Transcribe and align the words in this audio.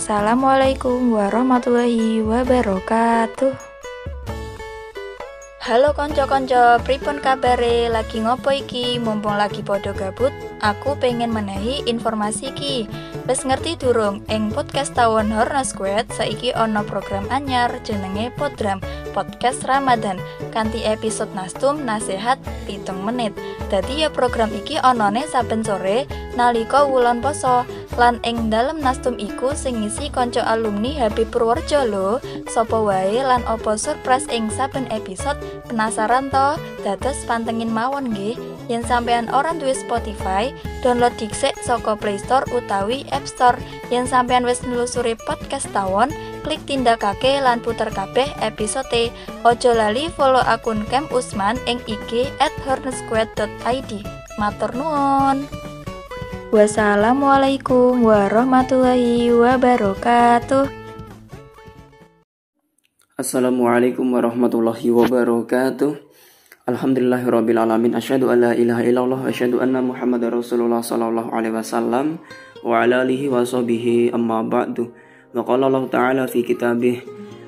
Wassalamualaikum 0.00 1.12
warahmatullahi 1.12 2.24
wabarakatuh. 2.24 3.52
Halo 5.60 5.92
konco-konco, 5.92 6.80
pripun 6.88 7.20
kabare? 7.20 7.92
Lagi 7.92 8.24
ngopo 8.24 8.48
iki? 8.48 8.96
Mumpung 8.96 9.36
lagi 9.36 9.60
podo 9.60 9.92
gabut, 9.92 10.32
aku 10.64 10.96
pengen 10.96 11.36
menehi 11.36 11.84
informasi 11.84 12.48
ki. 12.56 12.88
Wes 13.28 13.44
ngerti 13.44 13.76
durung, 13.76 14.24
ing 14.32 14.48
podcast 14.48 14.96
tawon 14.96 15.28
Horna 15.28 15.68
Squad 15.68 16.08
saiki 16.16 16.56
ono 16.56 16.80
program 16.80 17.28
anyar 17.28 17.68
jenenge 17.84 18.32
Podram, 18.40 18.80
podcast 19.12 19.68
Ramadan. 19.68 20.16
Kanti 20.48 20.80
episode 20.80 21.36
Nastum 21.36 21.84
Nasehat 21.84 22.40
pitung 22.64 23.04
menit. 23.04 23.36
Dadi 23.68 24.00
ya 24.00 24.08
program 24.08 24.48
iki 24.56 24.80
onone 24.80 25.28
saben 25.28 25.60
sore 25.60 26.08
nalika 26.40 26.88
wulan 26.88 27.20
poso. 27.20 27.68
Lan 28.00 28.16
ing 28.24 28.48
dalam 28.48 28.80
nastum 28.80 29.20
iku 29.20 29.52
sing 29.52 29.84
konco 30.08 30.40
alumni 30.40 30.96
Habib 30.96 31.28
Purworejo 31.28 31.84
lho. 31.84 32.16
Sopo 32.48 32.88
wae 32.88 33.20
lan 33.20 33.44
opo 33.44 33.76
surprise 33.76 34.24
ing 34.32 34.48
saben 34.48 34.88
episode 34.88 35.36
penasaran 35.68 36.32
to? 36.32 36.56
Dados 36.80 37.20
pantengin 37.28 37.68
mawon 37.68 38.08
nggih. 38.08 38.40
Yen 38.72 38.80
sampean 38.88 39.28
orang 39.28 39.60
duwe 39.60 39.76
Spotify, 39.76 40.48
download 40.80 41.12
dhisik 41.20 41.52
saka 41.60 41.92
Play 41.92 42.16
Store 42.16 42.48
utawi 42.56 43.04
App 43.12 43.28
Store. 43.28 43.60
Yen 43.92 44.08
sampean 44.08 44.48
wis 44.48 44.64
nelusuri 44.64 45.12
podcast 45.28 45.68
tawon, 45.76 46.08
klik 46.40 46.64
tindakake 46.64 47.36
lan 47.44 47.60
puter 47.60 47.92
kabeh 47.92 48.32
episode. 48.40 49.12
Ojo 49.44 49.76
lali 49.76 50.08
follow 50.16 50.40
akun 50.40 50.88
Camp 50.88 51.12
Usman 51.12 51.60
ing 51.68 51.84
IG 51.84 52.32
@hornesquad.id. 52.64 53.92
Matur 54.40 54.72
nuwun. 54.72 55.44
Wassalamualaikum 56.50 58.02
warahmatullahi 58.02 59.30
wabarakatuh. 59.30 60.66
Assalamualaikum 63.14 64.02
warahmatullahi 64.10 64.90
wabarakatuh. 64.90 65.94
Alhamdulillahirabbil 66.66 67.54
alamin. 67.54 67.94
Asyhadu 67.94 68.34
an 68.34 68.42
la 68.42 68.52
ilaha 68.58 68.82
illallah 68.82 69.22
wa 69.22 69.30
asyhadu 69.30 69.62
anna 69.62 69.78
Muhammadar 69.78 70.34
Rasulullah 70.34 70.82
sallallahu 70.82 71.30
alaihi 71.30 71.54
wasallam 71.54 72.18
wa 72.66 72.82
ala 72.82 73.06
alihi 73.06 73.30
wa 73.30 73.46
sahbihi 73.46 74.10
amma 74.10 74.42
ba'du. 74.42 74.90
Wa 75.30 75.46
qala 75.46 75.70
Allah 75.70 75.86
ta'ala 75.86 76.22
fi 76.26 76.42
kitabih 76.42 76.98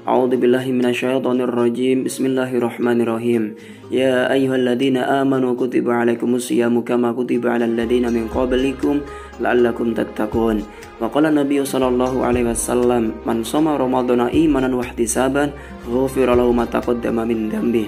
A'udzu 0.02 0.34
billahi 0.34 0.74
minasyaitonir 0.74 1.46
rajim. 1.46 2.02
Bismillahirrahmanirrahim. 2.02 3.54
Ya 3.86 4.26
ayyuhalladzina 4.34 5.22
amanu 5.22 5.54
kutiba 5.54 6.02
alaikumus 6.02 6.50
syiyamu 6.50 6.82
kama 6.82 7.14
kutiba 7.14 7.54
alal 7.54 7.70
ladzina 7.70 8.10
min 8.10 8.26
qablikum 8.26 8.98
la'allakum 9.38 9.94
tattaqun. 9.94 10.66
Wa 10.98 11.06
qala 11.06 11.30
Nabi 11.30 11.62
sallallahu 11.62 12.18
alaihi 12.18 12.50
wasallam, 12.50 13.14
"Man 13.22 13.46
shoma 13.46 13.78
ramadhana 13.78 14.26
imanan 14.34 14.74
wa 14.74 14.82
ihtisaban, 14.82 15.54
ghufira 15.86 16.34
lahu 16.34 16.50
ma 16.50 16.66
taqaddama 16.66 17.22
min 17.22 17.46
dhanbi." 17.46 17.86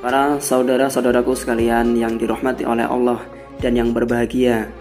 Para 0.00 0.40
saudara-saudaraku 0.40 1.36
sekalian 1.36 1.92
yang 1.92 2.16
dirahmati 2.16 2.64
oleh 2.64 2.88
Allah 2.88 3.20
dan 3.60 3.76
yang 3.76 3.92
berbahagia, 3.92 4.72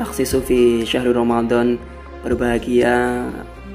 taksisu 0.00 0.40
fi 0.48 0.80
syahrul 0.80 1.20
Ramadan 1.20 1.76
berbahagia 2.24 3.28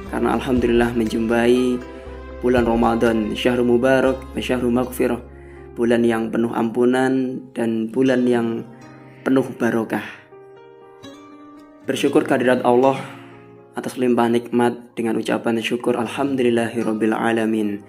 karena 0.10 0.30
alhamdulillah 0.34 0.90
menjumpai 0.98 1.78
bulan 2.44 2.68
Ramadan, 2.68 3.32
syahrul 3.38 3.68
mubarak, 3.68 4.20
syahrul 4.40 4.74
maghfirah, 4.74 5.22
bulan 5.76 6.02
yang 6.08 6.32
penuh 6.32 6.52
ampunan 6.56 7.44
dan 7.52 7.92
bulan 7.92 8.24
yang 8.28 8.64
penuh 9.28 9.46
barokah. 9.60 10.04
Bersyukur 11.86 12.26
kehadirat 12.26 12.66
Allah 12.66 12.98
atas 13.76 14.00
limpahan 14.00 14.34
nikmat 14.40 14.96
dengan 14.98 15.20
ucapan 15.20 15.60
syukur 15.60 16.00
alhamdulillahirabbil 16.00 17.14
alamin. 17.14 17.84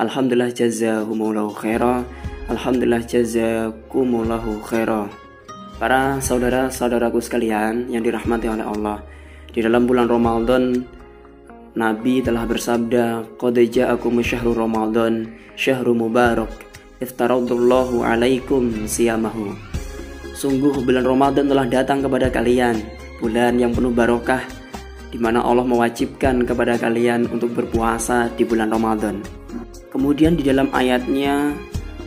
Alhamdulillah 0.00 0.54
jazakumullahu 0.54 1.52
khaira. 1.52 2.06
Alhamdulillah 2.48 3.04
jazakumullahu 3.04 4.62
khaira. 4.64 5.10
Para 5.76 6.22
saudara-saudaraku 6.22 7.18
sekalian 7.18 7.90
yang 7.90 8.06
dirahmati 8.06 8.46
oleh 8.46 8.62
Allah, 8.62 9.02
di 9.50 9.60
dalam 9.60 9.84
bulan 9.84 10.06
Ramadan 10.06 10.86
Nabi 11.72 12.20
telah 12.20 12.44
bersabda, 12.44 13.24
"Qad 13.40 13.56
ja'akum 13.56 14.20
syahrul 14.20 14.56
Ramadan, 14.56 15.32
syahrul 15.56 15.96
mubarak, 15.96 16.52
iftaradallahu 17.00 18.04
alaikum 18.04 18.84
siyamahu." 18.84 19.56
Sungguh 20.36 20.84
bulan 20.84 21.08
Ramadan 21.08 21.48
telah 21.48 21.64
datang 21.64 22.04
kepada 22.04 22.28
kalian, 22.28 22.76
bulan 23.24 23.56
yang 23.56 23.72
penuh 23.72 23.88
barokah 23.88 24.44
di 25.12 25.16
mana 25.20 25.44
Allah 25.44 25.64
mewajibkan 25.64 26.44
kepada 26.44 26.80
kalian 26.80 27.28
untuk 27.28 27.52
berpuasa 27.52 28.32
di 28.32 28.44
bulan 28.44 28.72
Ramadan. 28.72 29.20
Kemudian 29.92 30.36
di 30.36 30.44
dalam 30.44 30.72
ayatnya 30.72 31.52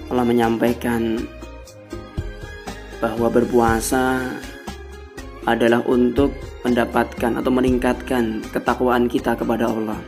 Allah 0.10 0.26
menyampaikan 0.26 1.22
bahwa 3.02 3.30
berpuasa 3.30 4.30
adalah 5.46 5.82
untuk 5.86 6.34
mendapatkan 6.66 7.38
atau 7.38 7.52
meningkatkan 7.54 8.42
ketakwaan 8.50 9.06
kita 9.06 9.38
kepada 9.38 9.70
Allah. 9.70 10.02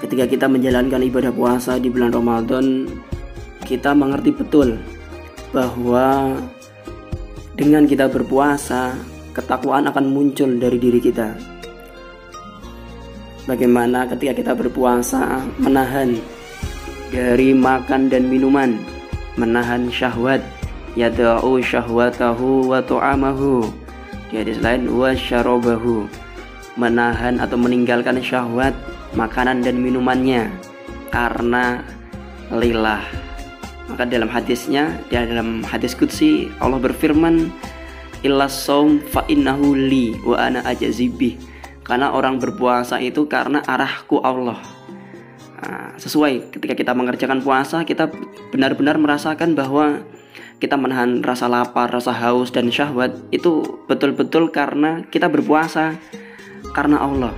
Ketika 0.00 0.24
kita 0.24 0.46
menjalankan 0.48 1.04
ibadah 1.04 1.32
puasa 1.32 1.76
di 1.76 1.92
bulan 1.92 2.14
Ramadan, 2.14 2.88
kita 3.68 3.92
mengerti 3.92 4.32
betul 4.32 4.80
bahwa 5.52 6.38
dengan 7.58 7.84
kita 7.84 8.08
berpuasa, 8.08 8.96
ketakwaan 9.36 9.90
akan 9.90 10.06
muncul 10.08 10.48
dari 10.56 10.78
diri 10.80 11.00
kita. 11.02 11.36
Bagaimana 13.44 14.08
ketika 14.08 14.32
kita 14.36 14.52
berpuasa 14.54 15.44
menahan 15.60 16.16
dari 17.10 17.56
makan 17.56 18.12
dan 18.12 18.28
minuman, 18.28 18.78
menahan 19.40 19.88
syahwat, 19.88 20.44
yada'u 20.94 21.58
syahwatahu 21.58 22.70
wa 22.70 22.78
tu'amahu 22.84 23.87
di 24.28 24.34
hadis 24.40 24.60
lain 24.60 24.88
wasyarobahu 24.92 26.04
menahan 26.78 27.42
atau 27.42 27.58
meninggalkan 27.58 28.20
syahwat 28.22 28.76
makanan 29.16 29.64
dan 29.64 29.80
minumannya 29.80 30.52
karena 31.10 31.82
lillah. 32.52 33.02
Maka 33.88 34.04
dalam 34.04 34.28
hadisnya, 34.28 35.00
di 35.08 35.16
dalam 35.16 35.64
hadis 35.64 35.96
kutsi 35.96 36.52
Allah 36.60 36.76
berfirman, 36.76 37.48
"Illa 38.20 38.46
saum 38.46 39.00
fa 39.00 39.24
innahu 39.32 39.72
li 39.72 40.12
wa 40.20 40.36
ana 40.36 40.60
ajazibih." 40.68 41.40
Karena 41.88 42.12
orang 42.12 42.36
berpuasa 42.36 43.00
itu 43.00 43.24
karena 43.32 43.64
arahku 43.64 44.20
Allah. 44.20 44.60
Nah, 45.56 45.96
sesuai 45.96 46.52
ketika 46.52 46.76
kita 46.76 46.92
mengerjakan 46.92 47.40
puasa, 47.40 47.80
kita 47.88 48.12
benar-benar 48.52 49.00
merasakan 49.00 49.56
bahwa 49.56 50.04
kita 50.58 50.74
menahan 50.74 51.22
rasa 51.22 51.46
lapar, 51.46 51.90
rasa 51.90 52.10
haus 52.10 52.50
dan 52.50 52.70
syahwat 52.70 53.14
itu 53.30 53.82
betul-betul 53.86 54.50
karena 54.50 55.06
kita 55.08 55.30
berpuasa 55.30 55.94
karena 56.74 56.98
Allah. 56.98 57.34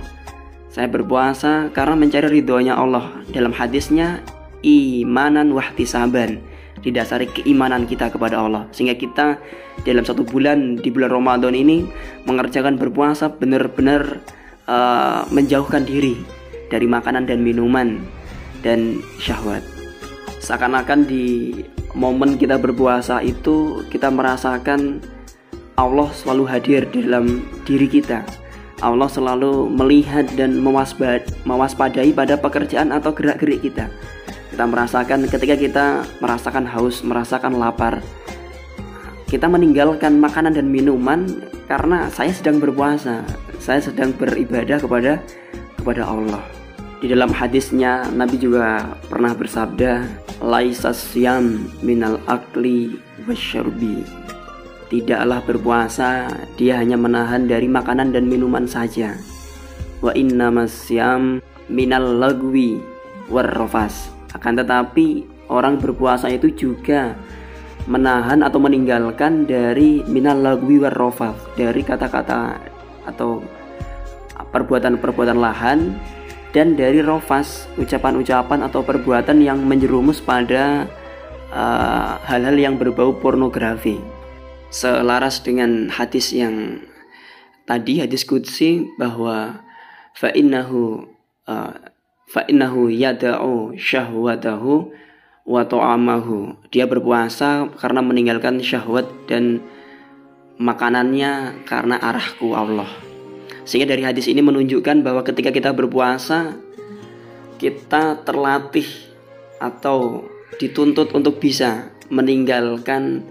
Saya 0.73 0.89
berpuasa 0.89 1.69
karena 1.75 1.95
mencari 1.99 2.41
ridhonya 2.41 2.73
Allah. 2.79 3.11
Dalam 3.29 3.53
hadisnya 3.53 4.25
imanan 4.65 5.53
wahtisaban 5.53 6.41
didasari 6.81 7.29
keimanan 7.29 7.85
kita 7.85 8.09
kepada 8.09 8.41
Allah 8.41 8.65
sehingga 8.73 8.97
kita 8.97 9.37
dalam 9.85 10.01
satu 10.01 10.25
bulan 10.25 10.81
di 10.81 10.89
bulan 10.89 11.13
Ramadan 11.13 11.53
ini 11.53 11.85
mengerjakan 12.25 12.81
berpuasa 12.81 13.29
benar-benar 13.29 14.17
uh, 14.65 15.21
menjauhkan 15.29 15.85
diri 15.85 16.17
dari 16.73 16.89
makanan 16.89 17.29
dan 17.29 17.45
minuman 17.45 18.01
dan 18.65 18.97
syahwat 19.21 19.61
seakan-akan 20.41 21.05
di 21.05 21.53
momen 21.93 22.39
kita 22.39 22.55
berpuasa 22.55 23.19
itu 23.23 23.83
kita 23.91 24.07
merasakan 24.07 25.03
Allah 25.75 26.09
selalu 26.13 26.43
hadir 26.47 26.85
di 26.91 27.03
dalam 27.07 27.43
diri 27.63 27.87
kita. 27.87 28.23
Allah 28.81 29.05
selalu 29.05 29.69
melihat 29.69 30.25
dan 30.33 30.57
mewaspadai 31.45 32.09
pada 32.17 32.33
pekerjaan 32.33 32.89
atau 32.89 33.13
gerak-gerik 33.13 33.61
kita. 33.61 33.87
Kita 34.51 34.65
merasakan 34.67 35.29
ketika 35.29 35.55
kita 35.55 35.85
merasakan 36.17 36.65
haus, 36.65 37.05
merasakan 37.05 37.61
lapar. 37.61 38.01
Kita 39.29 39.47
meninggalkan 39.47 40.19
makanan 40.19 40.57
dan 40.57 40.67
minuman 40.67 41.23
karena 41.69 42.11
saya 42.11 42.35
sedang 42.35 42.59
berpuasa. 42.59 43.23
Saya 43.61 43.79
sedang 43.79 44.11
beribadah 44.17 44.81
kepada 44.81 45.21
kepada 45.79 46.03
Allah. 46.03 46.60
Di 47.01 47.09
dalam 47.09 47.33
hadisnya 47.33 48.05
Nabi 48.13 48.37
juga 48.37 48.93
pernah 49.09 49.33
bersabda, 49.33 50.05
"Laisas 50.37 51.01
syam 51.01 51.65
minal 51.81 52.21
akli 52.29 53.01
wasyarbi." 53.25 54.05
Tidaklah 54.85 55.41
berpuasa, 55.41 56.29
dia 56.61 56.77
hanya 56.77 57.01
menahan 57.01 57.49
dari 57.49 57.65
makanan 57.65 58.13
dan 58.13 58.29
minuman 58.29 58.69
saja. 58.69 59.17
Wa 59.97 60.13
inna 60.13 60.53
masyam 60.53 61.41
minal 61.73 62.21
lagwi 62.21 62.77
warrofas. 63.33 64.13
Akan 64.37 64.61
tetapi 64.61 65.25
orang 65.49 65.81
berpuasa 65.81 66.29
itu 66.29 66.53
juga 66.53 67.17
menahan 67.89 68.45
atau 68.45 68.61
meninggalkan 68.61 69.49
dari 69.49 70.05
minal 70.05 70.37
lagwi 70.37 70.77
warrofas 70.77 71.33
dari 71.57 71.81
kata-kata 71.81 72.61
atau 73.09 73.41
perbuatan-perbuatan 74.53 75.39
lahan 75.41 75.97
dan 76.51 76.75
dari 76.75 76.99
rofas 76.99 77.67
ucapan-ucapan 77.79 78.67
atau 78.67 78.83
perbuatan 78.83 79.39
yang 79.39 79.59
menjerumus 79.63 80.19
pada 80.19 80.87
uh, 81.51 82.19
hal-hal 82.27 82.55
uh, 82.55 82.63
yang 82.67 82.75
berbau 82.75 83.15
pornografi. 83.15 83.99
Selaras 84.71 85.43
dengan 85.43 85.91
hadis 85.91 86.31
yang 86.31 86.83
tadi 87.67 88.03
hadis 88.03 88.23
kudsi 88.23 88.87
bahwa 88.95 89.63
fa'innahu 90.15 91.07
uh, 91.47 91.75
fa'innahu 92.31 92.91
yada'u 92.91 93.75
syahwatahu 93.75 94.91
wa 95.47 95.63
ta'amahu. 95.63 96.67
Dia 96.71 96.87
berpuasa 96.87 97.71
karena 97.79 97.99
meninggalkan 98.03 98.59
syahwat 98.63 99.07
dan 99.27 99.63
makanannya 100.59 101.63
karena 101.67 101.95
arahku 101.99 102.53
Allah 102.53 103.10
sehingga 103.63 103.93
dari 103.93 104.03
hadis 104.05 104.25
ini 104.25 104.41
menunjukkan 104.41 105.05
bahwa 105.05 105.21
ketika 105.21 105.53
kita 105.53 105.69
berpuasa 105.71 106.57
kita 107.61 108.25
terlatih 108.25 108.87
atau 109.61 110.25
dituntut 110.57 111.13
untuk 111.13 111.37
bisa 111.37 111.93
meninggalkan 112.09 113.21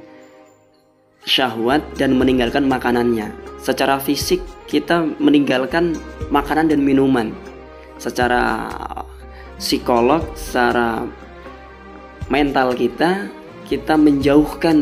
syahwat 1.26 1.82
dan 1.98 2.14
meninggalkan 2.16 2.64
makanannya. 2.70 3.34
Secara 3.60 3.98
fisik 4.00 4.40
kita 4.70 5.04
meninggalkan 5.18 5.98
makanan 6.32 6.72
dan 6.72 6.80
minuman. 6.80 7.34
Secara 8.00 8.70
psikolog, 9.60 10.24
secara 10.38 11.04
mental 12.32 12.72
kita 12.78 13.28
kita 13.70 13.94
menjauhkan 13.94 14.78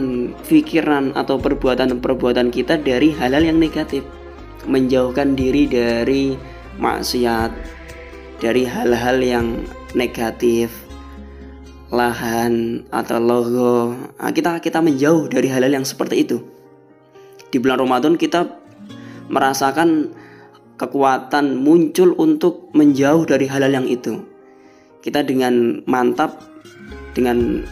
pikiran 0.48 1.12
atau 1.12 1.36
perbuatan-perbuatan 1.36 2.48
kita 2.48 2.80
dari 2.80 3.12
hal-hal 3.12 3.44
yang 3.52 3.60
negatif 3.60 4.00
menjauhkan 4.66 5.38
diri 5.38 5.70
dari 5.70 6.34
maksiat, 6.78 7.50
dari 8.42 8.64
hal-hal 8.66 9.18
yang 9.22 9.46
negatif, 9.94 10.72
lahan 11.88 12.84
atau 12.92 13.18
logo. 13.18 13.96
Nah, 14.18 14.32
kita 14.32 14.60
kita 14.60 14.82
menjauh 14.84 15.28
dari 15.30 15.48
hal-hal 15.48 15.82
yang 15.82 15.86
seperti 15.86 16.24
itu. 16.26 16.38
Di 17.48 17.56
bulan 17.56 17.80
Ramadan 17.80 18.20
kita 18.20 18.44
merasakan 19.28 20.12
kekuatan 20.78 21.58
muncul 21.58 22.14
untuk 22.16 22.70
menjauh 22.76 23.24
dari 23.24 23.48
hal-hal 23.48 23.82
yang 23.82 23.88
itu. 23.88 24.20
Kita 25.00 25.24
dengan 25.24 25.80
mantap 25.88 26.44
dengan 27.16 27.64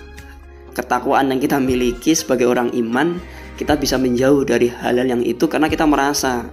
ketakwaan 0.72 1.32
yang 1.32 1.40
kita 1.40 1.60
miliki 1.60 2.16
sebagai 2.16 2.48
orang 2.48 2.72
iman, 2.72 3.20
kita 3.56 3.76
bisa 3.76 3.96
menjauh 3.96 4.44
dari 4.44 4.68
hal-hal 4.68 5.06
yang 5.08 5.22
itu 5.24 5.44
karena 5.48 5.68
kita 5.68 5.84
merasa 5.88 6.48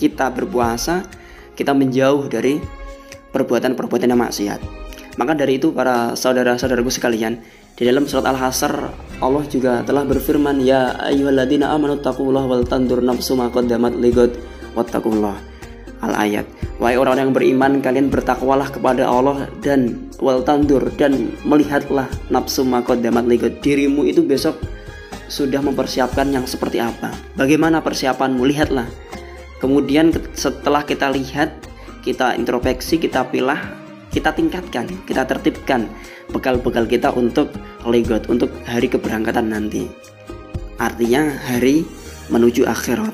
kita 0.00 0.32
berpuasa, 0.32 1.04
kita 1.52 1.76
menjauh 1.76 2.24
dari 2.32 2.56
perbuatan-perbuatan 3.36 4.08
yang 4.08 4.24
maksiat. 4.24 4.60
Maka 5.20 5.36
dari 5.36 5.60
itu 5.60 5.76
para 5.76 6.16
saudara-saudaraku 6.16 6.88
sekalian, 6.88 7.44
di 7.76 7.84
dalam 7.84 8.08
surat 8.08 8.32
Al-Hasr 8.32 8.72
Allah 9.20 9.44
juga 9.52 9.84
telah 9.84 10.08
berfirman, 10.08 10.64
"Ya 10.64 10.96
ayyuhalladzina 10.96 11.68
amanu 11.68 12.00
taqullaha 12.00 12.48
wal 12.48 12.64
tandur 12.64 13.04
nafsu 13.04 13.36
ma 13.36 13.52
qaddamat 13.52 14.00
ligad 14.00 14.32
wattaqullah." 14.72 15.36
Al-ayat. 16.00 16.48
Wahai 16.80 16.96
orang-orang 16.96 17.28
yang 17.28 17.36
beriman, 17.36 17.72
kalian 17.84 18.08
bertakwalah 18.08 18.72
kepada 18.72 19.04
Allah 19.04 19.52
dan 19.60 20.08
wal 20.16 20.40
tandur 20.40 20.88
dan 20.96 21.36
melihatlah 21.44 22.08
nafsu 22.32 22.64
ma 22.64 22.80
qaddamat 22.80 23.28
ligad. 23.28 23.60
Dirimu 23.60 24.08
itu 24.08 24.24
besok 24.24 24.56
sudah 25.28 25.60
mempersiapkan 25.60 26.32
yang 26.32 26.48
seperti 26.48 26.80
apa? 26.80 27.12
Bagaimana 27.36 27.84
persiapanmu? 27.84 28.40
Lihatlah 28.48 28.88
Kemudian 29.60 30.08
setelah 30.32 30.82
kita 30.88 31.12
lihat, 31.12 31.68
kita 32.00 32.32
introspeksi, 32.32 32.96
kita 32.96 33.28
pilah, 33.28 33.60
kita 34.08 34.32
tingkatkan, 34.32 34.88
kita 35.04 35.28
tertibkan 35.28 35.84
bekal-bekal 36.32 36.88
kita 36.88 37.12
untuk 37.12 37.52
legot, 37.84 38.24
untuk 38.32 38.48
hari 38.64 38.88
keberangkatan 38.88 39.52
nanti. 39.52 39.84
Artinya 40.80 41.28
hari 41.44 41.84
menuju 42.32 42.64
akhirat. 42.64 43.12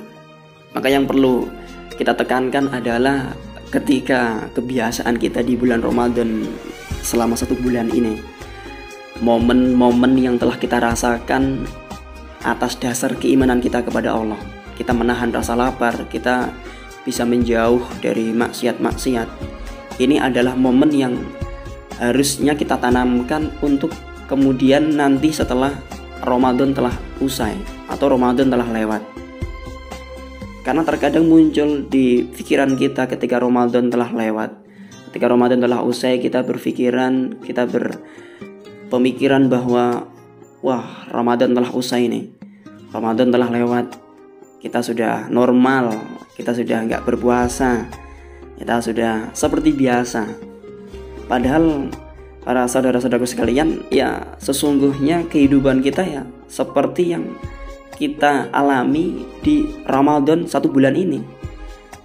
Maka 0.71 0.87
yang 0.87 1.11
perlu 1.11 1.51
kita 1.99 2.15
tekankan 2.15 2.71
adalah 2.71 3.35
ketika 3.75 4.47
kebiasaan 4.55 5.19
kita 5.19 5.43
di 5.43 5.59
bulan 5.59 5.83
Ramadan 5.83 6.47
selama 7.03 7.35
satu 7.35 7.59
bulan 7.59 7.91
ini 7.91 8.23
momen-momen 9.25 10.15
yang 10.15 10.37
telah 10.39 10.55
kita 10.61 10.79
rasakan 10.79 11.67
atas 12.45 12.79
dasar 12.79 13.17
keimanan 13.17 13.59
kita 13.59 13.83
kepada 13.83 14.15
Allah 14.15 14.39
kita 14.77 14.93
menahan 14.93 15.33
rasa 15.33 15.57
lapar, 15.57 16.07
kita 16.13 16.53
bisa 17.03 17.25
menjauh 17.25 17.81
dari 18.05 18.31
maksiat-maksiat. 18.37 19.29
Ini 19.97 20.21
adalah 20.21 20.53
momen 20.53 20.93
yang 20.93 21.15
harusnya 21.97 22.53
kita 22.53 22.77
tanamkan 22.77 23.49
untuk 23.65 23.95
kemudian 24.29 24.93
nanti 24.93 25.33
setelah 25.33 25.73
Ramadan 26.21 26.77
telah 26.77 26.93
usai 27.25 27.57
atau 27.89 28.13
Ramadan 28.13 28.53
telah 28.53 28.69
lewat. 28.69 29.03
Karena 30.67 30.83
terkadang 30.83 31.31
muncul 31.31 31.87
di 31.87 32.27
pikiran 32.27 32.75
kita 32.75 33.07
ketika 33.07 33.39
Ramadan 33.39 33.87
telah 33.87 34.11
lewat. 34.11 34.51
Ketika 35.09 35.31
Ramadan 35.31 35.63
telah 35.63 35.81
usai 35.81 36.19
kita 36.19 36.43
berpikiran, 36.43 37.39
kita 37.41 37.65
berpemikiran 37.71 39.47
bahwa 39.47 40.11
wah 40.61 41.07
Ramadan 41.09 41.55
telah 41.55 41.71
usai 41.71 42.11
nih. 42.11 42.27
Ramadan 42.91 43.31
telah 43.31 43.47
lewat 43.47 44.06
kita 44.61 44.81
sudah 44.81 45.29
normal, 45.29 45.93
kita 46.37 46.57
sudah 46.57 46.85
nggak 46.89 47.05
berpuasa, 47.05 47.89
kita 48.57 48.81
sudah 48.81 49.13
seperti 49.37 49.77
biasa. 49.77 50.25
Padahal 51.29 51.93
para 52.41 52.65
saudara-saudaraku 52.65 53.29
sekalian, 53.29 53.85
ya 53.93 54.37
sesungguhnya 54.41 55.29
kehidupan 55.29 55.85
kita 55.85 56.03
ya 56.07 56.23
seperti 56.49 57.13
yang 57.13 57.37
kita 57.97 58.49
alami 58.53 59.25
di 59.45 59.69
Ramadan 59.85 60.49
satu 60.49 60.73
bulan 60.73 60.97
ini. 60.97 61.21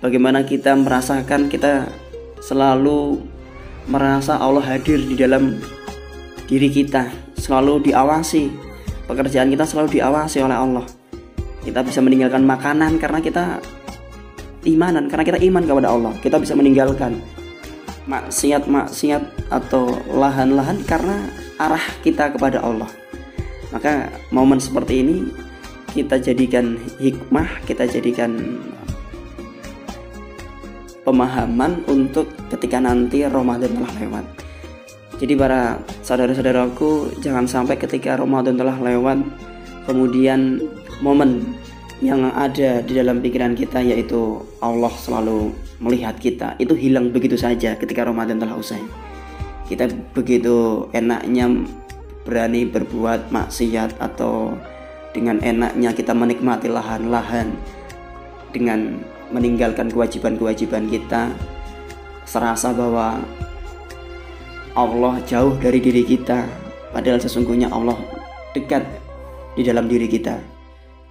Bagaimana 0.01 0.43
kita 0.43 0.73
merasakan 0.75 1.47
kita 1.47 1.87
selalu 2.41 3.21
merasa 3.85 4.39
Allah 4.41 4.65
hadir 4.65 4.97
di 4.97 5.13
dalam 5.13 5.61
diri 6.49 6.67
kita, 6.67 7.11
selalu 7.37 7.91
diawasi. 7.91 8.71
Pekerjaan 9.05 9.51
kita 9.51 9.67
selalu 9.67 9.99
diawasi 9.99 10.39
oleh 10.39 10.55
Allah 10.55 11.00
kita 11.61 11.85
bisa 11.85 12.01
meninggalkan 12.01 12.41
makanan 12.41 12.97
karena 12.97 13.19
kita 13.21 13.61
imanan 14.65 15.09
karena 15.09 15.25
kita 15.25 15.39
iman 15.41 15.63
kepada 15.65 15.87
Allah. 15.89 16.13
Kita 16.21 16.37
bisa 16.41 16.53
meninggalkan 16.57 17.21
maksiat-maksiat 18.09 19.53
atau 19.53 19.93
lahan-lahan 20.09 20.81
karena 20.85 21.29
arah 21.61 21.85
kita 22.01 22.33
kepada 22.33 22.61
Allah. 22.65 22.89
Maka 23.69 24.09
momen 24.33 24.57
seperti 24.57 25.05
ini 25.05 25.15
kita 25.91 26.17
jadikan 26.17 26.79
hikmah 26.97 27.61
kita 27.67 27.83
jadikan 27.83 28.59
pemahaman 31.03 31.83
untuk 31.91 32.31
ketika 32.49 32.79
nanti 32.79 33.25
Ramadan 33.27 33.75
telah 33.75 33.93
lewat. 34.01 34.25
Jadi 35.21 35.33
para 35.37 35.77
saudara-saudaraku 36.01 37.21
jangan 37.21 37.45
sampai 37.45 37.77
ketika 37.77 38.17
Ramadan 38.17 38.57
telah 38.57 38.73
lewat 38.73 39.21
kemudian 39.85 40.57
momen 41.01 41.57
yang 42.01 42.25
ada 42.33 42.81
di 42.81 42.97
dalam 42.97 43.21
pikiran 43.21 43.53
kita 43.53 43.81
yaitu 43.85 44.41
Allah 44.57 44.89
selalu 44.97 45.53
melihat 45.77 46.17
kita. 46.17 46.57
Itu 46.57 46.73
hilang 46.73 47.13
begitu 47.13 47.37
saja 47.37 47.77
ketika 47.77 48.05
Ramadan 48.05 48.41
telah 48.41 48.57
usai. 48.57 48.81
Kita 49.69 49.89
begitu 50.17 50.89
enaknya 50.93 51.49
berani 52.25 52.65
berbuat 52.69 53.29
maksiat 53.33 54.01
atau 54.01 54.53
dengan 55.13 55.41
enaknya 55.41 55.93
kita 55.93 56.13
menikmati 56.13 56.69
lahan-lahan 56.69 57.53
dengan 58.53 59.01
meninggalkan 59.31 59.87
kewajiban-kewajiban 59.89 60.91
kita 60.91 61.31
serasa 62.27 62.75
bahwa 62.75 63.19
Allah 64.75 65.19
jauh 65.27 65.55
dari 65.59 65.83
diri 65.83 66.03
kita 66.03 66.47
padahal 66.95 67.19
sesungguhnya 67.19 67.71
Allah 67.71 67.95
dekat 68.55 68.83
di 69.55 69.63
dalam 69.67 69.87
diri 69.87 70.07
kita 70.07 70.50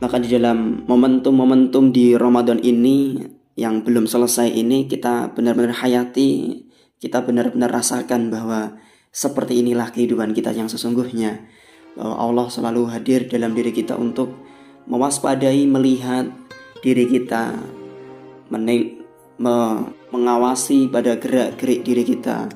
maka 0.00 0.16
di 0.16 0.32
dalam 0.32 0.88
momentum-momentum 0.88 1.92
di 1.92 2.16
Ramadan 2.16 2.56
ini 2.64 3.20
yang 3.60 3.84
belum 3.84 4.08
selesai 4.08 4.48
ini 4.48 4.88
kita 4.88 5.36
benar-benar 5.36 5.76
hayati, 5.84 6.64
kita 6.96 7.20
benar-benar 7.20 7.68
rasakan 7.68 8.32
bahwa 8.32 8.80
seperti 9.12 9.60
inilah 9.60 9.92
kehidupan 9.92 10.32
kita 10.32 10.56
yang 10.56 10.72
sesungguhnya. 10.72 11.44
Bahwa 12.00 12.16
Allah 12.16 12.46
selalu 12.48 12.88
hadir 12.88 13.28
dalam 13.28 13.52
diri 13.52 13.76
kita 13.76 14.00
untuk 14.00 14.32
mewaspadai, 14.88 15.68
melihat 15.68 16.32
diri 16.80 17.04
kita, 17.04 17.60
meneng, 18.48 19.04
me, 19.36 19.84
mengawasi 20.08 20.88
pada 20.88 21.20
gerak-gerik 21.20 21.84
diri 21.84 22.04
kita. 22.08 22.48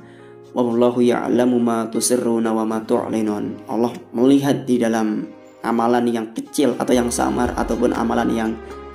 Wallahu 0.57 1.05
ya'lamu 1.05 1.61
ma 1.61 1.93
tusirruna 1.93 2.57
wa. 2.57 2.65
Allah 2.65 3.93
melihat 4.17 4.65
di 4.65 4.81
dalam 4.81 5.29
amalan 5.65 6.05
yang 6.07 6.27
kecil 6.37 6.77
atau 6.77 6.93
yang 6.93 7.09
samar 7.09 7.51
ataupun 7.57 7.97
amalan 7.97 8.29
yang 8.31 8.51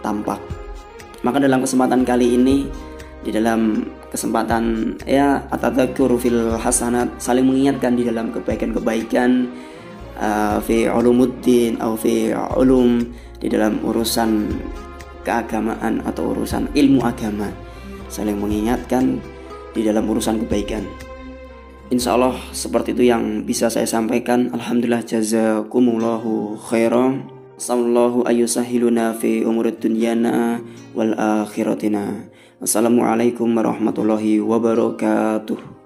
tampak. 0.06 0.40
Maka 1.26 1.42
dalam 1.42 1.66
kesempatan 1.66 2.08
kali 2.08 2.40
ini 2.40 2.70
di 3.20 3.36
dalam 3.36 3.84
kesempatan 4.08 4.96
ya 5.04 5.44
atadzakur 5.52 6.16
fil 6.16 6.56
hasanat 6.56 7.20
saling 7.20 7.44
mengingatkan 7.44 8.00
di 8.00 8.08
dalam 8.08 8.32
kebaikan-kebaikan 8.32 9.52
uh, 10.16 10.58
fi 10.64 10.88
ulumuddin 10.88 11.76
atau 11.84 12.00
fi 12.00 12.32
ulum 12.56 13.04
di 13.44 13.52
dalam 13.52 13.84
urusan 13.84 14.48
keagamaan 15.28 16.00
atau 16.08 16.32
urusan 16.32 16.72
ilmu 16.72 17.04
agama 17.04 17.52
saling 18.08 18.40
mengingatkan 18.40 19.20
di 19.76 19.84
dalam 19.84 20.08
urusan 20.08 20.40
kebaikan 20.48 20.88
Insya 21.90 22.14
Allah 22.14 22.38
seperti 22.54 22.94
itu 22.94 23.10
yang 23.10 23.50
bisa 23.50 23.66
saya 23.66 23.90
sampaikan. 23.90 24.54
Alhamdulillah 24.54 25.02
jazakumullahu 25.02 26.62
khairan. 26.70 27.26
Sallallahu 27.58 28.30
ayusahiluna 28.30 29.18
fi 29.18 29.42
umurid 29.42 29.82
dunyana 29.82 30.62
wal 30.94 31.18
akhiratina. 31.18 32.30
Assalamualaikum 32.62 33.50
warahmatullahi 33.58 34.38
wabarakatuh 34.38 35.79